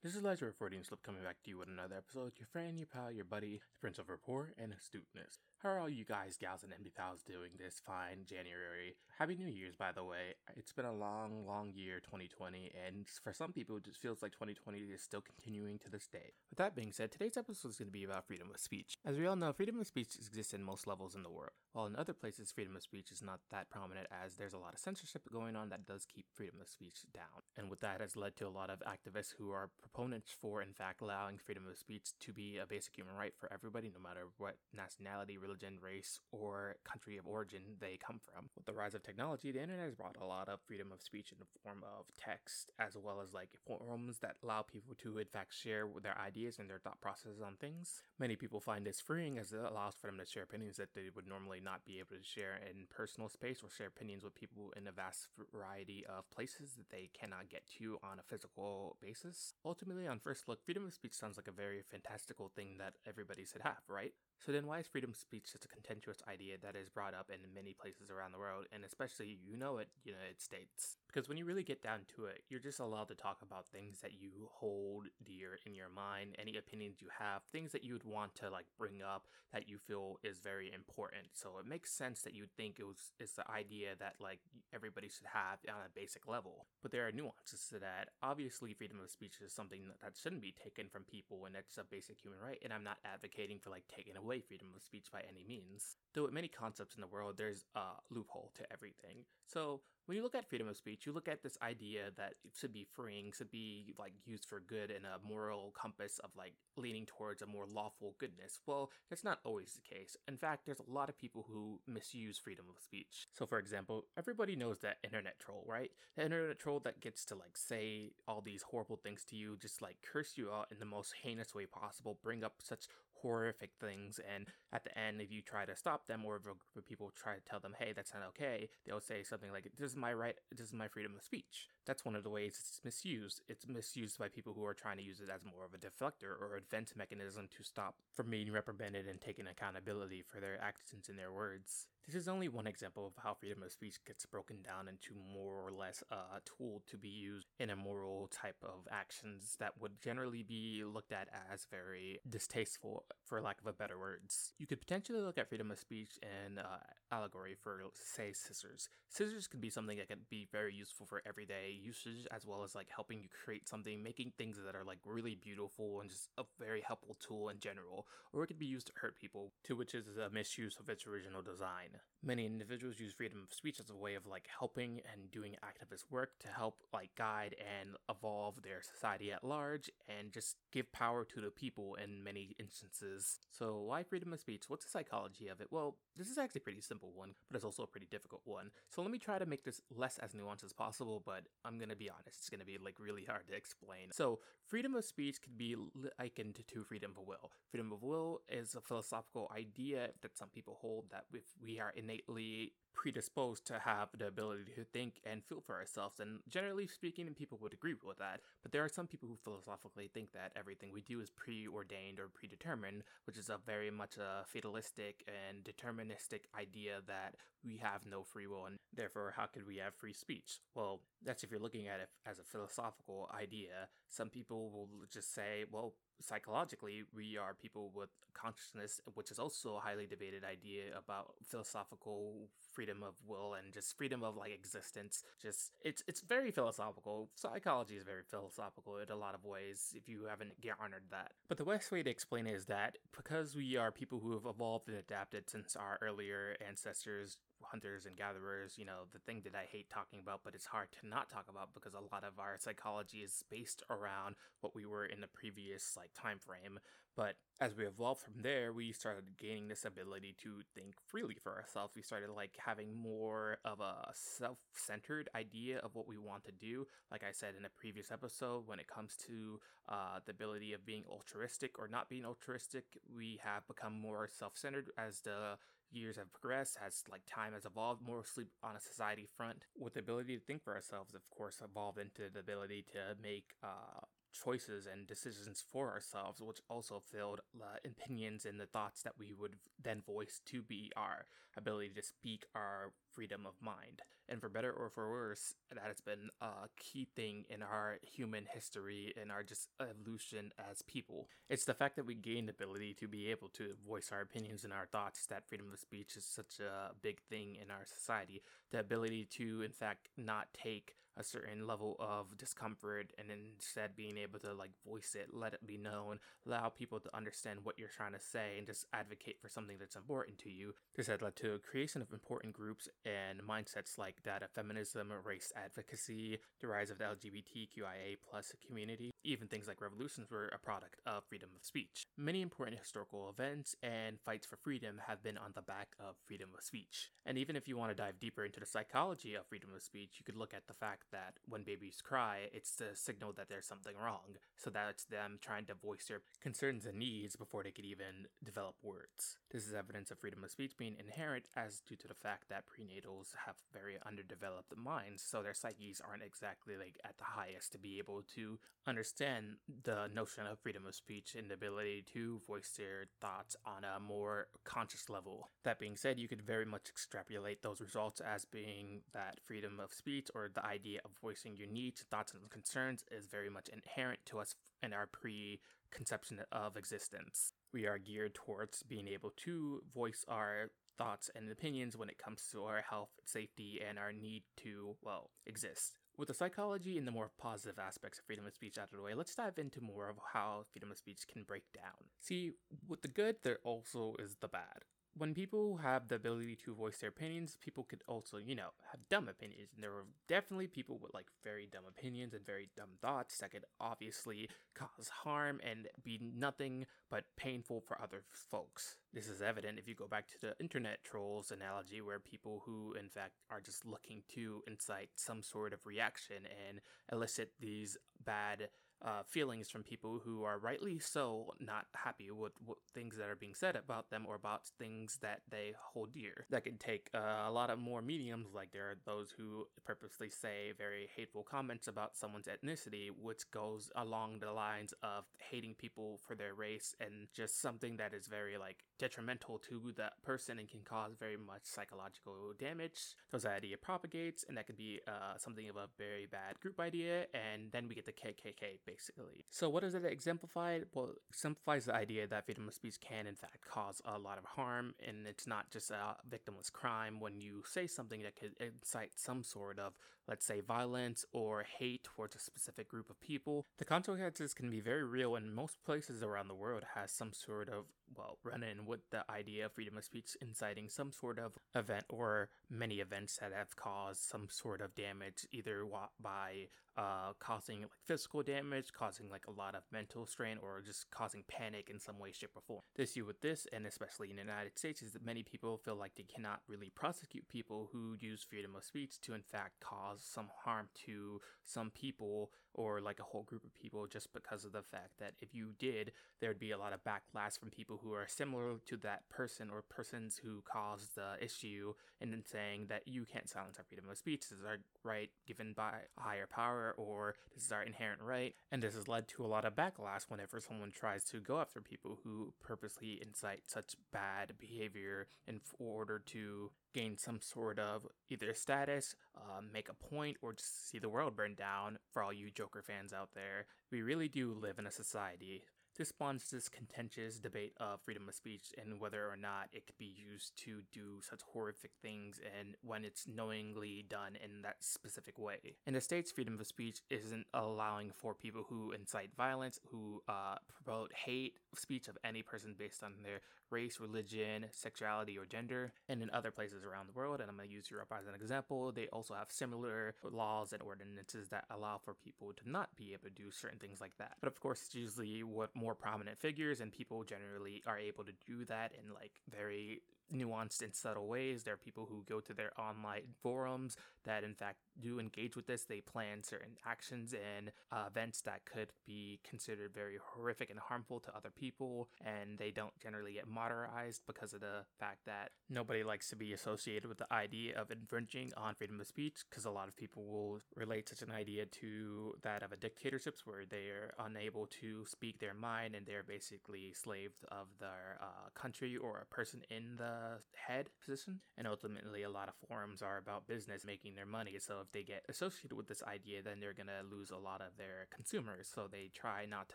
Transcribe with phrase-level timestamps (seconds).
[0.00, 2.30] This is Elijah Freudian Slip coming back to you with another episode.
[2.38, 5.40] Your friend, your pal, your buddy, the Prince of Rapport and Astuteness.
[5.58, 8.94] How are all you guys, gals, and MB pals doing this fine January?
[9.18, 10.38] Happy New Year's, by the way.
[10.56, 14.30] It's been a long, long year, 2020, and for some people, it just feels like
[14.30, 16.30] 2020 is still continuing to this day.
[16.48, 18.94] With that being said, today's episode is going to be about freedom of speech.
[19.04, 21.86] As we all know, freedom of speech exists in most levels in the world, while
[21.86, 24.78] in other places, freedom of speech is not that prominent as there's a lot of
[24.78, 27.42] censorship going on that does keep freedom of speech down.
[27.56, 30.72] And with that has led to a lot of activists who are proponents for, in
[30.72, 34.26] fact, allowing freedom of speech to be a basic human right for everybody, no matter
[34.36, 38.50] what nationality, religion, race, or country of origin they come from.
[38.54, 41.32] With the rise of technology, the internet has brought a lot of freedom of speech
[41.32, 45.26] in the form of text, as well as like forums that allow people to, in
[45.26, 48.02] fact, share their ideas and their thought processes on things.
[48.18, 51.10] Many people find this freeing as it allows for them to share opinions that they
[51.14, 54.72] would normally not be able to share in personal space or share opinions with people
[54.76, 59.54] in a vast variety of places that they cannot get to on a physical basis.
[59.64, 59.77] Ultimately,
[60.08, 63.62] on first look, freedom of speech sounds like a very fantastical thing that everybody should
[63.62, 64.12] have, right?
[64.44, 67.30] So then why is freedom of speech such a contentious idea that is brought up
[67.30, 70.96] in many places around the world, and especially, you know it, United States?
[71.08, 74.00] Because when you really get down to it, you're just allowed to talk about things
[74.02, 78.04] that you hold dear in your mind, any opinions you have, things that you would
[78.04, 81.28] want to like bring up that you feel is very important.
[81.32, 84.40] So it makes sense that you would think it was it's the idea that like
[84.74, 86.66] everybody should have on a basic level.
[86.82, 88.10] But there are nuances to that.
[88.22, 91.84] Obviously, freedom of speech is something that, shouldn't be taken from people, and that's a
[91.84, 92.58] basic human right.
[92.62, 95.96] And I'm not advocating for like taking away freedom of speech by any means.
[96.14, 99.24] Though with many concepts in the world, there's a loophole to everything.
[99.46, 102.52] So when you look at freedom of speech, you look at this idea that it
[102.58, 106.54] should be freeing, should be like used for good in a moral compass of like
[106.78, 108.58] leaning towards a more lawful goodness.
[108.66, 110.16] Well, that's not always the case.
[110.26, 113.28] In fact, there's a lot of people who misuse freedom of speech.
[113.34, 115.90] So for example, everybody knows that internet troll, right?
[116.16, 119.82] The internet troll that gets to like say all these horrible things to you, just
[119.82, 122.86] like curse you out in the most heinous way possible, bring up such
[123.22, 126.40] horrific things, and at the end, if you try to stop them or
[126.76, 129.90] if people try to tell them, hey, that's not okay, they'll say something like, this
[129.90, 131.68] is my right, this is my freedom of speech.
[131.88, 133.40] That's one of the ways it's misused.
[133.48, 136.38] It's misused by people who are trying to use it as more of a deflector
[136.38, 141.08] or a defense mechanism to stop from being reprimanded and taking accountability for their actions
[141.08, 141.86] and their words.
[142.06, 145.56] This is only one example of how freedom of speech gets broken down into more
[145.56, 150.00] or less a tool to be used in a moral type of actions that would
[150.00, 154.54] generally be looked at as very distasteful, for lack of a better words.
[154.58, 156.78] You could potentially look at freedom of speech in uh,
[157.12, 158.88] allegory for, say, scissors.
[159.10, 162.74] Scissors could be something that could be very useful for everyday usage, as well as
[162.74, 166.44] like helping you create something, making things that are like really beautiful and just a
[166.58, 168.06] very helpful tool in general.
[168.32, 171.06] Or it could be used to hurt people, to which is a misuse of its
[171.06, 171.98] original design.
[172.22, 176.04] Many individuals use freedom of speech as a way of like helping and doing activist
[176.10, 181.24] work to help like guide and evolve their society at large and just give power
[181.24, 183.38] to the people in many instances.
[183.50, 184.64] So why freedom of speech?
[184.68, 185.68] What's the psychology of it?
[185.70, 188.70] Well, this is actually a pretty simple one, but it's also a pretty difficult one.
[188.90, 191.94] So let me try to make this less as nuanced as possible, but I'm gonna
[191.94, 194.10] be honest, it's gonna be like really hard to explain.
[194.10, 195.76] So freedom of speech can be
[196.18, 197.52] likened to freedom of will.
[197.70, 201.92] Freedom of will is a philosophical idea that some people hold that if we are
[201.94, 206.18] innately predisposed to have the ability to think and feel for ourselves.
[206.18, 208.40] And generally speaking, people would agree with that.
[208.62, 212.28] But there are some people who philosophically think that everything we do is preordained or
[212.28, 218.22] predetermined, which is a very much a fatalistic and deterministic idea that we have no
[218.22, 220.60] free will and therefore how could we have free speech?
[220.74, 223.88] Well, that's if you're looking at it as a philosophical idea.
[224.08, 229.76] Some people will just say, well, psychologically, we are people with consciousness, which is also
[229.76, 235.22] a highly debated idea about philosophical freedom of will and just freedom of like existence.
[235.40, 237.30] Just it's it's very philosophical.
[237.34, 241.32] Psychology is very philosophical in a lot of ways if you haven't garnered that.
[241.48, 244.46] But the best way to explain it is that because we are people who have
[244.46, 249.54] evolved and adapted since our earlier ancestors hunters and gatherers, you know, the thing that
[249.54, 252.38] I hate talking about, but it's hard to not talk about because a lot of
[252.38, 256.78] our psychology is based around what we were in the previous like time frame.
[257.16, 261.56] But as we evolved from there, we started gaining this ability to think freely for
[261.56, 261.94] ourselves.
[261.96, 266.86] We started like having more of a self-centered idea of what we want to do.
[267.10, 269.58] Like I said in a previous episode, when it comes to
[269.88, 274.90] uh, the ability of being altruistic or not being altruistic, we have become more self-centered
[274.96, 275.56] as the
[275.90, 280.00] years have progressed, as like time has evolved, mostly on a society front, with the
[280.00, 284.00] ability to think for ourselves, of course, evolved into the ability to make uh,
[284.32, 289.32] choices and decisions for ourselves, which also filled the opinions and the thoughts that we
[289.32, 291.26] would then voice to be our
[291.56, 294.02] ability to speak our freedom of mind.
[294.28, 298.44] And for better or for worse, that has been a key thing in our human
[298.52, 301.28] history and our just evolution as people.
[301.48, 304.64] It's the fact that we gain the ability to be able to voice our opinions
[304.64, 308.42] and our thoughts that freedom of speech is such a big thing in our society.
[308.70, 314.16] The ability to, in fact, not take a certain level of discomfort and instead being
[314.16, 317.88] able to like voice it, let it be known, allow people to understand what you're
[317.88, 320.72] trying to say, and just advocate for something that's important to you.
[320.96, 325.52] This had led to creation of important groups and mindsets like that of feminism, race
[325.56, 329.10] advocacy, the rise of the LGBTQIA plus community.
[329.24, 332.04] Even things like revolutions were a product of freedom of speech.
[332.16, 336.50] Many important historical events and fights for freedom have been on the back of freedom
[336.56, 337.10] of speech.
[337.26, 340.16] And even if you want to dive deeper into the psychology of freedom of speech,
[340.18, 343.66] you could look at the fact that when babies cry, it's the signal that there's
[343.66, 344.36] something wrong.
[344.56, 348.76] So that's them trying to voice their concerns and needs before they could even develop
[348.82, 349.36] words.
[349.50, 352.64] This is evidence of freedom of speech being inherent as due to the fact that
[352.66, 357.78] prenatals have very underdeveloped minds, so their psyches aren't exactly like at the highest to
[357.78, 362.72] be able to understand the notion of freedom of speech and the ability to voice
[362.76, 365.48] their thoughts on a more conscious level.
[365.64, 369.92] That being said, you could very much extrapolate those results as being that freedom of
[369.92, 374.20] speech or the idea of voicing your needs, thoughts, and concerns is very much inherent
[374.26, 377.52] to us in our preconception of existence.
[377.72, 382.46] We are geared towards being able to voice our thoughts and opinions when it comes
[382.52, 385.98] to our health, safety, and our need to, well, exist.
[386.16, 389.02] With the psychology and the more positive aspects of freedom of speech out of the
[389.02, 392.10] way, let's dive into more of how freedom of speech can break down.
[392.20, 392.52] See,
[392.88, 394.84] with the good, there also is the bad
[395.18, 399.00] when people have the ability to voice their opinions, people could also, you know, have
[399.10, 399.70] dumb opinions.
[399.74, 403.50] And there were definitely people with like very dumb opinions and very dumb thoughts that
[403.50, 408.96] could obviously cause harm and be nothing but painful for other folks.
[409.12, 412.94] This is evident if you go back to the internet trolls analogy, where people who,
[412.98, 416.36] in fact, are just looking to incite some sort of reaction
[416.68, 416.80] and
[417.10, 418.68] elicit these bad
[419.04, 423.36] uh, feelings from people who are rightly so not happy with, with, things that are
[423.36, 426.46] being said about them or about things that they hold dear.
[426.50, 430.30] That can take uh, a lot of more mediums, like there are those who purposely
[430.30, 436.18] say very hateful comments about someone's ethnicity, which goes along the lines of hating people
[436.26, 440.68] for their race and just something that is very like detrimental to that person and
[440.68, 443.14] can cause very much psychological damage.
[443.30, 447.26] Those idea propagates, and that could be uh, something of a very bad group idea,
[447.34, 449.44] and then we get the KKK basically.
[449.50, 450.80] So what does it exemplify?
[450.94, 454.38] Well, it exemplifies the idea that freedom of speech can in fact cause a lot
[454.38, 458.52] of harm, and it's not just a victimless crime when you say something that could
[458.60, 459.92] incite some sort of,
[460.26, 463.66] let's say, violence or hate towards a specific group of people.
[463.78, 467.68] The consequences can be very real, and most places around the world has some sort
[467.68, 467.84] of
[468.16, 472.04] well run in with the idea of freedom of speech inciting some sort of event
[472.08, 475.84] or many events that have caused some sort of damage either
[476.20, 476.68] by
[476.98, 481.44] uh, causing like physical damage, causing like a lot of mental strain, or just causing
[481.46, 482.80] panic in some way, shape, or form.
[482.96, 485.94] The issue with this, and especially in the United States, is that many people feel
[485.94, 490.20] like they cannot really prosecute people who use freedom of speech to, in fact, cause
[490.28, 494.72] some harm to some people or like a whole group of people just because of
[494.72, 497.97] the fact that if you did, there would be a lot of backlash from people
[498.02, 502.86] who are similar to that person or persons who caused the issue and then saying
[502.88, 504.42] that you can't silence our freedom of speech.
[504.48, 508.54] This is our right given by a higher power or this is our inherent right.
[508.70, 511.80] And this has led to a lot of backlash whenever someone tries to go after
[511.80, 518.52] people who purposely incite such bad behavior in order to gain some sort of either
[518.54, 522.50] status, uh, make a point, or just see the world burn down for all you
[522.50, 523.66] Joker fans out there.
[523.90, 525.62] We really do live in a society
[525.98, 529.98] this spawns this contentious debate of freedom of speech and whether or not it could
[529.98, 535.38] be used to do such horrific things and when it's knowingly done in that specific
[535.38, 535.74] way.
[535.86, 540.56] In the States, freedom of speech isn't allowing for people who incite violence, who uh,
[540.84, 543.40] promote hate speech of any person based on their
[543.70, 545.92] race, religion, sexuality, or gender.
[546.08, 548.34] And in other places around the world, and I'm going to use Europe as an
[548.34, 553.12] example, they also have similar laws and ordinances that allow for people to not be
[553.12, 554.36] able to do certain things like that.
[554.40, 558.32] But of course, it's usually what more prominent figures, and people generally are able to
[558.46, 560.00] do that in like very
[560.32, 561.62] nuanced and subtle ways.
[561.62, 565.66] There are people who go to their online forums that, in fact, do engage with
[565.66, 565.84] this.
[565.84, 571.20] They plan certain actions and uh, events that could be considered very horrific and harmful
[571.20, 576.02] to other people, and they don't generally get modernized because of the fact that nobody
[576.02, 579.70] likes to be associated with the idea of infringing on freedom of speech, because a
[579.70, 583.86] lot of people will relate such an idea to that of a dictatorships where they
[583.88, 589.18] are unable to speak their mind and they're basically slaves of their uh, country or
[589.18, 591.40] a person in the the head position.
[591.56, 594.56] And ultimately, a lot of forums are about business making their money.
[594.58, 597.60] So if they get associated with this idea, then they're going to lose a lot
[597.60, 598.68] of their consumers.
[598.72, 599.74] So they try not to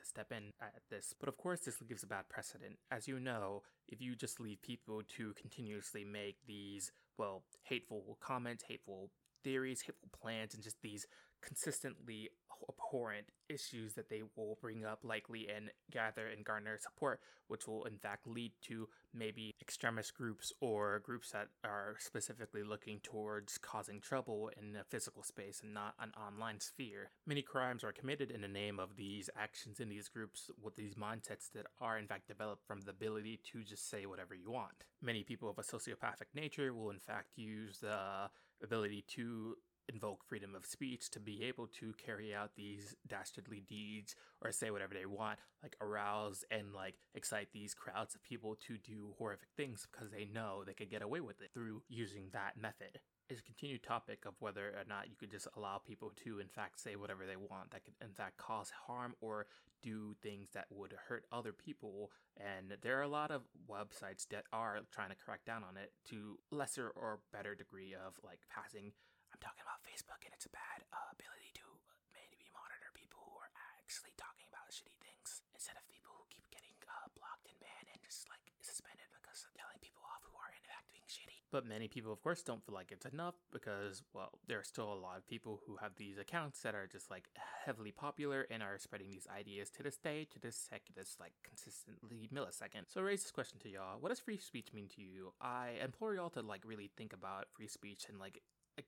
[0.04, 1.14] step in at this.
[1.20, 2.78] But of course, this gives a bad precedent.
[2.92, 8.64] As you know, if you just leave people to continuously make these, well, hateful comments,
[8.68, 9.10] hateful
[9.44, 11.06] theories, hateful plans, and just these
[11.46, 12.30] consistently
[12.70, 17.84] abhorrent issues that they will bring up likely and gather and garner support, which will
[17.86, 24.00] in fact lead to maybe extremist groups or groups that are specifically looking towards causing
[24.00, 27.12] trouble in a physical space and not an online sphere.
[27.26, 30.96] Many crimes are committed in the name of these actions in these groups with these
[30.96, 34.86] mindsets that are in fact developed from the ability to just say whatever you want.
[35.02, 38.30] Many people of a sociopathic nature will in fact use the
[38.64, 39.58] ability to
[39.92, 44.72] invoke freedom of speech to be able to carry out these dastardly deeds or say
[44.72, 49.50] whatever they want, like arouse and like excite these crowds of people to do horrific
[49.56, 53.00] things because they know they could get away with it through using that method.
[53.30, 56.50] It's a continued topic of whether or not you could just allow people to, in
[56.50, 59.48] fact, say whatever they want that could, in fact, cause harm or
[59.82, 62.12] do things that would hurt other people.
[62.38, 65.92] And there are a lot of websites that are trying to crack down on it
[66.10, 68.92] to lesser or better degree of like passing
[69.34, 71.66] I'm talking about Facebook and its bad uh, ability to
[72.14, 73.50] maybe monitor people who are
[73.82, 77.90] actually talking about shitty things instead of people who keep getting uh, blocked and banned
[77.90, 81.42] and just like suspended because of telling people off who are in fact being shitty.
[81.50, 84.94] But many people, of course, don't feel like it's enough because, well, there are still
[84.94, 87.26] a lot of people who have these accounts that are just like
[87.66, 91.34] heavily popular and are spreading these ideas to this day, to this sec, this like
[91.42, 92.86] consistently millisecond.
[92.86, 95.34] So I raise this question to y'all: What does free speech mean to you?
[95.42, 98.42] I implore y'all to like really think about free speech and like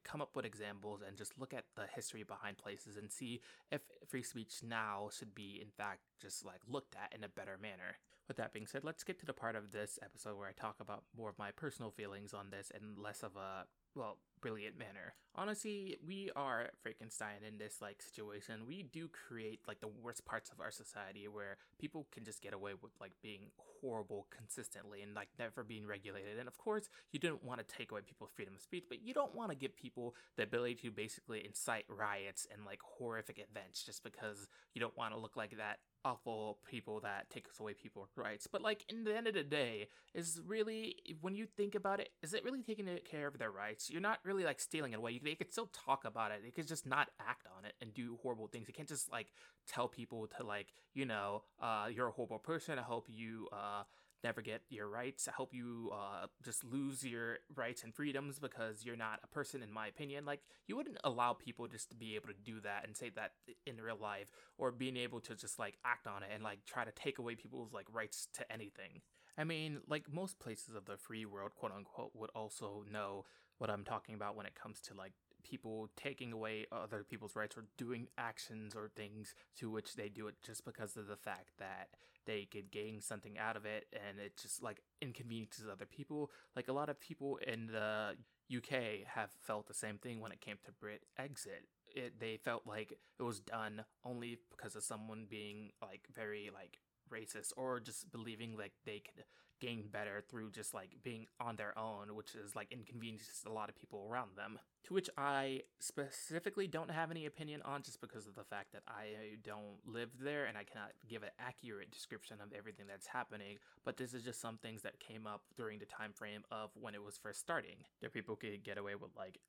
[0.03, 3.81] come up with examples and just look at the history behind places and see if
[4.07, 7.97] free speech now should be in fact just like looked at in a better manner.
[8.27, 10.77] With that being said, let's get to the part of this episode where I talk
[10.79, 13.65] about more of my personal feelings on this and less of a
[13.95, 15.15] well, brilliant manner.
[15.35, 18.65] Honestly, we are Frankenstein in this like situation.
[18.67, 22.53] We do create like the worst parts of our society where people can just get
[22.53, 26.37] away with like being horrible consistently and like never being regulated.
[26.37, 29.13] And of course, you don't want to take away people's freedom of speech, but you
[29.13, 33.83] don't want to give people the ability to basically incite riots and like horrific events
[33.83, 38.11] just because you don't want to look like that awful people that takes away people's
[38.15, 38.47] rights.
[38.49, 42.09] But like in the end of the day, is really when you think about it,
[42.21, 43.89] is it really taking care of their rights?
[43.89, 45.11] You're not really like stealing it away.
[45.11, 46.41] You, they could still talk about it.
[46.43, 48.67] They could just not act on it and do horrible things.
[48.67, 49.33] You can't just like
[49.67, 52.77] tell people to like you know uh, you're a horrible person.
[52.77, 53.83] I hope you uh,
[54.25, 55.27] never get your rights.
[55.27, 59.61] I hope you uh, just lose your rights and freedoms because you're not a person,
[59.61, 60.25] in my opinion.
[60.25, 63.33] Like, you wouldn't allow people just to be able to do that and say that
[63.67, 64.27] in real life,
[64.57, 67.35] or being able to just like act on it and like try to take away
[67.35, 69.01] people's like rights to anything.
[69.37, 73.25] I mean, like most places of the free world, quote unquote, would also know
[73.59, 75.13] what I'm talking about when it comes to like
[75.43, 80.27] people taking away other people's rights or doing actions or things to which they do
[80.27, 81.89] it just because of the fact that
[82.25, 86.31] they could gain something out of it and it just like inconveniences other people.
[86.55, 88.15] Like a lot of people in the
[88.55, 91.65] UK have felt the same thing when it came to Brit exit.
[91.95, 96.79] It, they felt like it was done only because of someone being like very like
[97.11, 99.23] racist or just believing like they could
[99.59, 103.69] gain better through just like being on their own, which is like inconveniences a lot
[103.69, 104.59] of people around them.
[104.85, 108.83] To which I specifically don't have any opinion on just because of the fact that
[108.87, 113.57] I don't live there and I cannot give an accurate description of everything that's happening.
[113.83, 116.93] But this is just some things that came up during the time frame of when
[116.93, 117.77] it was first starting.
[117.99, 119.39] There people could get away with like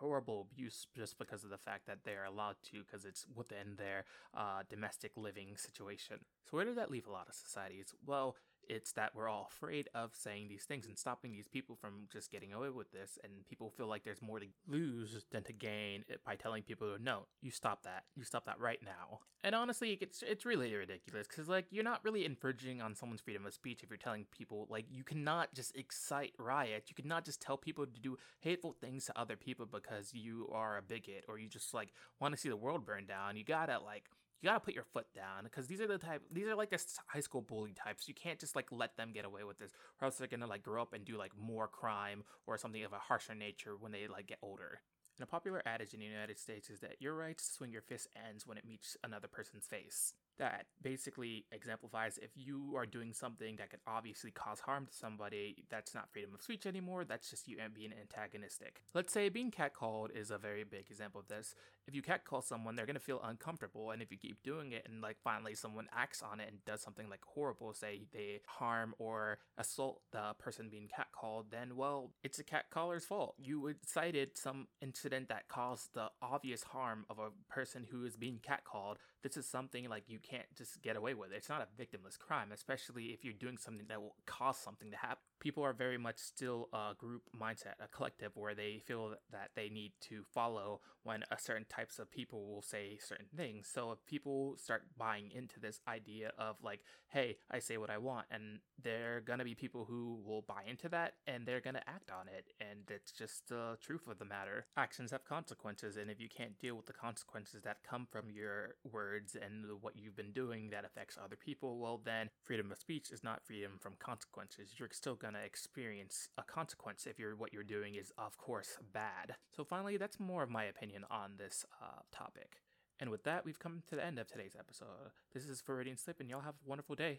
[0.00, 4.04] horrible abuse just because of the fact that they're allowed to because it's within their
[4.34, 6.16] uh, domestic living situation.
[6.44, 7.94] So where did that leave a lot of societies?
[8.06, 8.36] Well,
[8.70, 12.30] it's that we're all afraid of saying these things and stopping these people from just
[12.30, 13.18] getting away with this.
[13.24, 17.26] And people feel like there's more to lose than to gain by telling people, no,
[17.42, 18.04] you stop that.
[18.14, 19.18] You stop that right now.
[19.42, 23.46] And honestly, it's, it's really ridiculous because, like, you're not really infringing on someone's freedom
[23.46, 26.90] of speech if you're telling people, like, you cannot just excite riots.
[26.90, 30.76] You cannot just tell people to do hateful things to other people because you are
[30.76, 31.88] a bigot or you just, like,
[32.20, 33.36] want to see the world burn down.
[33.36, 34.04] You gotta, like,
[34.40, 36.82] you gotta put your foot down because these are the type these are like the
[37.06, 40.06] high school bully types you can't just like let them get away with this or
[40.06, 42.98] else they're gonna like grow up and do like more crime or something of a
[42.98, 44.80] harsher nature when they like get older
[45.18, 47.82] and a popular adage in the united states is that your right to swing your
[47.82, 53.12] fist ends when it meets another person's face that basically exemplifies if you are doing
[53.12, 57.04] something that could obviously cause harm to somebody, that's not freedom of speech anymore.
[57.04, 58.80] That's just you uh, being antagonistic.
[58.94, 61.54] Let's say being catcalled is a very big example of this.
[61.86, 65.00] If you catcall someone, they're gonna feel uncomfortable, and if you keep doing it, and
[65.00, 69.38] like finally someone acts on it and does something like horrible, say they harm or
[69.58, 73.34] assault the person being catcalled, then well, it's a catcaller's fault.
[73.38, 78.40] You cited some incident that caused the obvious harm of a person who is being
[78.40, 78.96] catcalled.
[79.22, 81.32] This is something like you can't just get away with.
[81.32, 84.96] It's not a victimless crime, especially if you're doing something that will cause something to
[84.96, 85.29] happen.
[85.40, 89.70] People are very much still a group mindset, a collective where they feel that they
[89.70, 93.68] need to follow when a certain types of people will say certain things.
[93.72, 97.96] So if people start buying into this idea of like, hey, I say what I
[97.96, 101.82] want, and there are gonna be people who will buy into that and they're gonna
[101.86, 104.66] act on it, and it's just the truth of the matter.
[104.76, 108.74] Actions have consequences, and if you can't deal with the consequences that come from your
[108.84, 113.10] words and what you've been doing that affects other people, well, then freedom of speech
[113.10, 114.74] is not freedom from consequences.
[114.76, 119.36] You're still gonna experience a consequence if you're what you're doing is, of course, bad.
[119.54, 122.62] So finally, that's more of my opinion on this uh, topic.
[123.00, 125.12] And with that, we've come to the end of today's episode.
[125.32, 127.08] This is Freudian Slip, and y'all have a wonderful day.